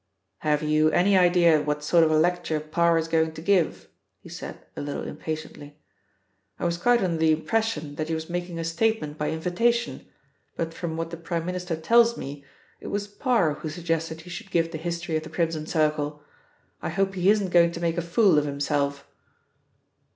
"Have 0.39 0.63
you 0.63 0.89
any 0.89 1.15
idea 1.15 1.61
what 1.61 1.83
sort 1.83 2.03
of 2.03 2.09
a 2.09 2.17
lecture 2.17 2.59
Parr 2.59 2.97
is 2.97 3.07
going 3.07 3.33
to 3.33 3.39
give?" 3.43 3.87
he 4.19 4.29
said, 4.29 4.57
a 4.75 4.81
little 4.81 5.03
impatiently. 5.03 5.77
"I 6.57 6.65
was 6.65 6.79
quite 6.79 7.03
under 7.03 7.17
the 7.17 7.31
impression 7.31 7.93
that 7.97 8.07
he 8.07 8.15
was 8.15 8.27
making 8.27 8.57
a 8.57 8.63
statement 8.63 9.19
by 9.19 9.29
invitation, 9.29 10.07
but 10.55 10.73
from 10.73 10.97
what 10.97 11.11
the 11.11 11.17
Prime 11.17 11.45
Minister 11.45 11.75
tells 11.75 12.17
me, 12.17 12.43
it 12.79 12.87
was 12.87 13.07
Parr 13.07 13.53
who 13.53 13.69
suggested 13.69 14.21
he 14.21 14.31
should 14.31 14.49
give 14.49 14.71
the 14.71 14.79
history 14.79 15.17
of 15.17 15.21
the 15.21 15.29
Crimson 15.29 15.67
Circle. 15.67 16.23
I 16.81 16.89
hope 16.89 17.13
he 17.13 17.29
isn't 17.29 17.49
going 17.51 17.71
to 17.71 17.79
make 17.79 17.99
a 17.99 18.01
fool 18.01 18.39
of 18.39 18.45
himself." 18.45 19.07